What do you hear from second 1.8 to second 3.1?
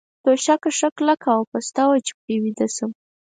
وه، چې پرې ویده شم.